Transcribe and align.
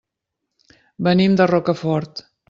Venim 1.07 1.35
de 1.41 1.47
Rocafort. 1.51 2.25